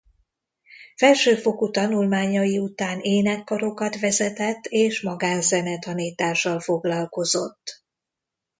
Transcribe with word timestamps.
Felsőfokú 0.95 1.69
tanulmányai 1.69 2.59
után 2.59 2.99
énekkarokat 2.99 3.99
vezetett 3.99 4.63
és 4.65 5.01
magán-zenetanítással 5.01 6.59
foglalkozott. 6.59 7.83